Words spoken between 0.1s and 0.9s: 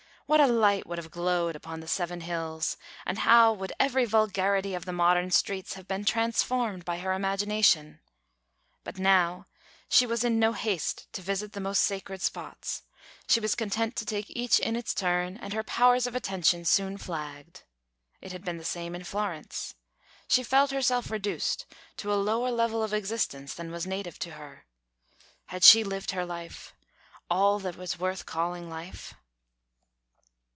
What a light